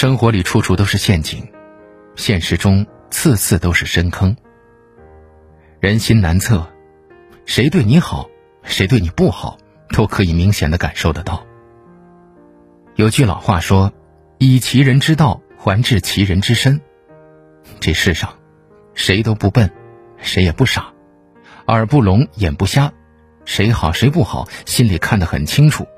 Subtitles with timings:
[0.00, 1.44] 生活里处处都是陷阱，
[2.14, 4.36] 现实中次次都是深坑。
[5.80, 6.70] 人心难测，
[7.46, 8.30] 谁对你好，
[8.62, 9.58] 谁对你不好，
[9.88, 11.44] 都可以明显的感受得到。
[12.94, 13.92] 有句老话说
[14.38, 16.80] ：“以其人之道还治其人之身。”
[17.80, 18.38] 这世上，
[18.94, 19.68] 谁都不笨，
[20.18, 20.92] 谁也不傻，
[21.66, 22.92] 耳不聋，眼不瞎，
[23.44, 25.88] 谁好谁不好，心里看得很清楚，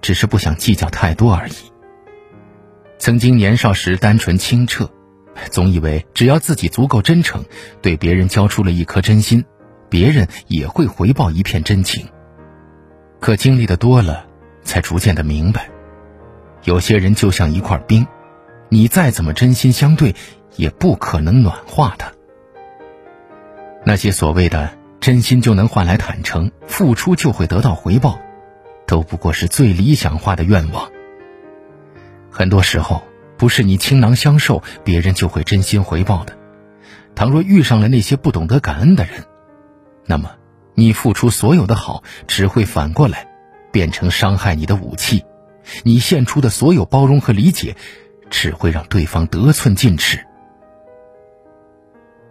[0.00, 1.71] 只是不想计较太多而已。
[3.02, 4.88] 曾经年少时单纯清澈，
[5.50, 7.44] 总以为只要自己足够真诚，
[7.80, 9.44] 对别人交出了一颗真心，
[9.88, 12.06] 别人也会回报一片真情。
[13.18, 14.24] 可经历的多了，
[14.62, 15.68] 才逐渐的明白，
[16.62, 18.06] 有些人就像一块冰，
[18.68, 20.14] 你再怎么真心相对。
[20.56, 22.12] 也不可能暖化它。
[23.86, 28.20] 那些所谓的真心就能换来坦诚，付出就会得到回报，
[28.86, 30.91] 都不过是最理想化的愿望。
[32.32, 33.02] 很多时候，
[33.36, 36.36] 不是你倾囊相授，别人就会真心回报的。
[37.14, 39.24] 倘若遇上了那些不懂得感恩的人，
[40.06, 40.34] 那么
[40.74, 43.28] 你付出所有的好，只会反过来
[43.70, 45.22] 变成伤害你的武器。
[45.84, 47.76] 你献出的所有包容和理解，
[48.30, 50.18] 只会让对方得寸进尺。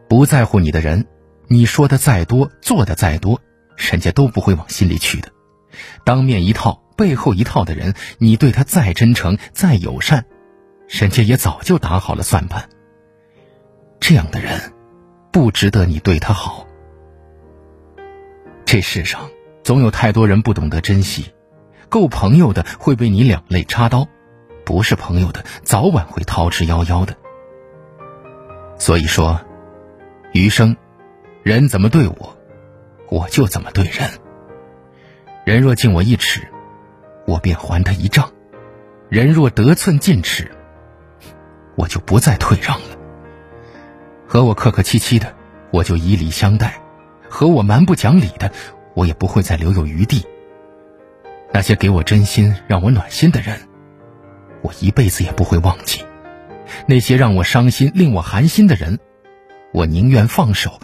[0.09, 1.05] 不在乎你的人，
[1.47, 3.39] 你说的再多，做的再多，
[3.77, 5.29] 人家都不会往心里去的。
[6.03, 10.23] 当面一套，背后一套的人，你对他再真诚、再友善，
[10.87, 12.69] 人家也早就打好了算盘。
[13.99, 14.71] 这样的人，
[15.31, 16.67] 不值得你对他好。
[18.65, 19.31] 这世上
[19.63, 21.33] 总有太多人不懂得珍惜，
[21.89, 24.07] 够朋友的会被你两肋插刀，
[24.63, 27.15] 不是朋友的早晚会逃之夭夭的。
[28.77, 29.41] 所以说。
[30.33, 30.77] 余生，
[31.41, 32.37] 人怎么对我，
[33.09, 34.07] 我就怎么对人。
[35.45, 36.47] 人若敬我一尺，
[37.31, 38.25] 我便还他一丈；
[39.07, 40.51] 人若得寸进尺，
[41.77, 42.97] 我就不再退让了。
[44.27, 45.33] 和我客客气气的，
[45.71, 46.67] 我就以礼相待；
[47.29, 48.51] 和我蛮不讲理的，
[48.95, 50.27] 我也不会再留有余地。
[51.53, 53.57] 那些给我真心、让我暖心的人，
[54.61, 56.03] 我一辈子也不会忘记；
[56.85, 58.99] 那些让我伤心、令我寒心的人。
[59.71, 60.81] 我宁愿放手，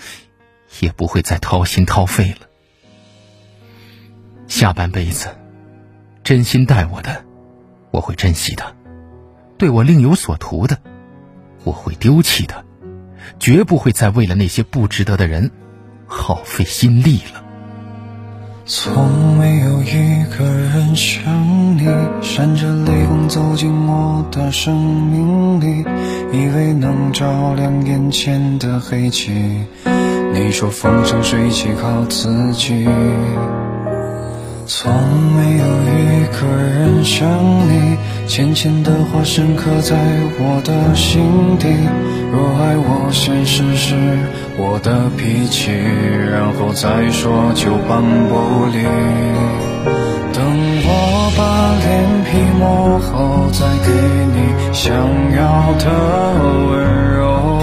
[0.79, 2.47] 也不会再掏心掏肺了。
[4.47, 5.27] 下半辈子，
[6.27, 7.23] 真心待我的，
[7.89, 8.65] 我会珍惜的；
[9.57, 10.77] 对我另有所图的，
[11.63, 12.65] 我会丢弃的，
[13.39, 15.49] 绝不会再为了那些不值得的人
[16.05, 17.41] 耗费心力了。
[18.65, 21.87] 从没有一个人像你，
[22.21, 25.85] 闪着泪光走进我的生命里，
[26.33, 29.31] 以为能照亮眼前的黑漆。
[30.33, 32.85] 你说风生水起靠自己。
[34.69, 37.25] 从没有一个人像
[37.69, 37.97] 你，
[38.27, 39.95] 浅浅的话深刻在
[40.39, 41.69] 我的心底。
[42.33, 43.95] 若爱我，先试试
[44.57, 48.83] 我的脾气，然后再说就半不离。
[50.33, 50.43] 等
[50.83, 51.87] 我把脸
[52.27, 53.89] 皮磨厚，再给
[54.35, 54.91] 你想
[55.31, 55.87] 要的
[56.67, 56.75] 温
[57.15, 57.57] 柔。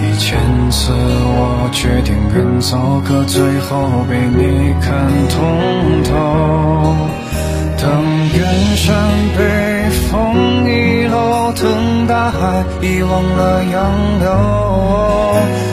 [0.00, 0.40] 一千
[0.70, 2.16] 次我决定
[2.56, 6.96] 远走，可最后被你看通透。
[7.76, 8.02] 等
[8.32, 8.96] 远山
[9.36, 14.26] 被风遗漏，等大海遗忘了洋流，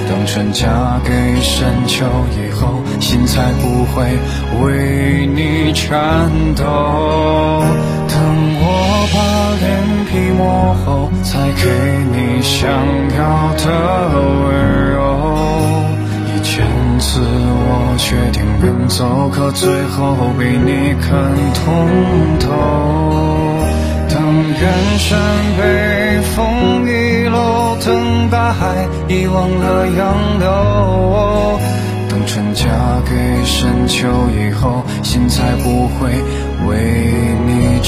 [0.10, 1.10] 等春嫁给
[1.42, 2.06] 深秋
[2.36, 4.20] 以后，心才不会
[4.62, 6.64] 为你颤抖。
[8.10, 8.20] 等
[8.60, 9.18] 我把
[9.62, 9.64] 脸
[10.12, 11.64] 皮磨厚，才给
[12.12, 12.70] 你想
[13.18, 13.22] 要
[13.56, 13.64] 的
[14.20, 14.52] 温
[14.92, 14.93] 柔。
[17.14, 21.12] 一千次我决定远走，可最后被你看
[21.54, 21.62] 通
[22.40, 22.50] 透。
[24.10, 24.18] 等
[24.60, 24.64] 远
[24.98, 25.20] 山
[25.56, 25.62] 被
[26.34, 31.60] 风遗漏，等大海遗忘了洋流，
[32.10, 32.66] 等春嫁
[33.06, 33.12] 给
[33.46, 36.10] 深秋以后，心才不会
[36.68, 36.74] 为
[37.46, 37.80] 你。